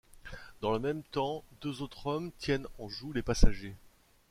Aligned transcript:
Dans 0.61 0.71
le 0.73 0.79
même 0.79 1.03
temps, 1.03 1.43
deux 1.61 1.83
autres 1.83 2.07
hommes 2.07 2.31
tiennent 2.39 2.65
en 2.79 2.89
joue 2.89 3.11
les 3.13 3.21
passagers. 3.21 3.75